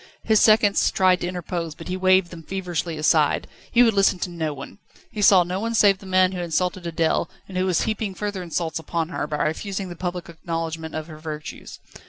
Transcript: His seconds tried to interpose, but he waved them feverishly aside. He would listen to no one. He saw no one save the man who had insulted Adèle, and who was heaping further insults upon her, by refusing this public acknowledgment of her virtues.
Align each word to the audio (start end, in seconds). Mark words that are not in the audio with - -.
His 0.23 0.39
seconds 0.39 0.89
tried 0.89 1.21
to 1.21 1.27
interpose, 1.27 1.75
but 1.75 1.87
he 1.87 1.95
waved 1.95 2.31
them 2.31 2.41
feverishly 2.41 2.97
aside. 2.97 3.45
He 3.71 3.83
would 3.83 3.93
listen 3.93 4.17
to 4.21 4.31
no 4.31 4.51
one. 4.51 4.79
He 5.11 5.21
saw 5.21 5.43
no 5.43 5.59
one 5.59 5.75
save 5.75 5.99
the 5.99 6.07
man 6.07 6.31
who 6.31 6.39
had 6.39 6.45
insulted 6.45 6.85
Adèle, 6.85 7.29
and 7.47 7.55
who 7.55 7.67
was 7.67 7.81
heaping 7.81 8.15
further 8.15 8.41
insults 8.41 8.79
upon 8.79 9.09
her, 9.09 9.27
by 9.27 9.43
refusing 9.43 9.89
this 9.89 9.99
public 9.99 10.27
acknowledgment 10.27 10.95
of 10.95 11.05
her 11.05 11.19
virtues. 11.19 11.77